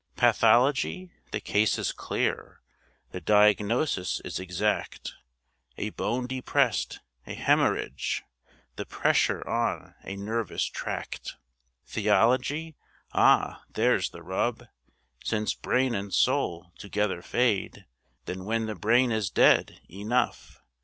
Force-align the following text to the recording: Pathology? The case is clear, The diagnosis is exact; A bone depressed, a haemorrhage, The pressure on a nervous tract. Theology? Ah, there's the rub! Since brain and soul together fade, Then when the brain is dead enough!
Pathology? 0.15 1.11
The 1.31 1.39
case 1.39 1.77
is 1.77 1.91
clear, 1.91 2.63
The 3.11 3.21
diagnosis 3.21 4.19
is 4.25 4.39
exact; 4.39 5.13
A 5.77 5.91
bone 5.91 6.25
depressed, 6.25 7.01
a 7.27 7.35
haemorrhage, 7.35 8.23
The 8.77 8.87
pressure 8.87 9.47
on 9.47 9.93
a 10.03 10.15
nervous 10.15 10.63
tract. 10.65 11.35
Theology? 11.85 12.75
Ah, 13.13 13.61
there's 13.69 14.09
the 14.09 14.23
rub! 14.23 14.63
Since 15.23 15.53
brain 15.53 15.93
and 15.93 16.11
soul 16.11 16.71
together 16.79 17.21
fade, 17.21 17.85
Then 18.25 18.43
when 18.45 18.65
the 18.65 18.73
brain 18.73 19.11
is 19.11 19.29
dead 19.29 19.81
enough! 19.87 20.63